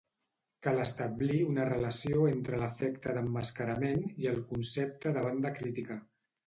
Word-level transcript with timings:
Cal 0.67 0.79
establir 0.85 1.37
una 1.49 1.67
relació 1.69 2.25
entre 2.31 2.63
l'efecte 2.63 3.15
d'emmascarament 3.19 4.05
i 4.25 4.33
el 4.35 4.43
concepte 4.53 5.19
de 5.19 5.29
banda 5.31 5.59
crítica. 5.63 6.03